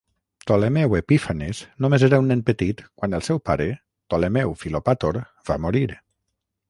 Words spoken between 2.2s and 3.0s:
un nen petit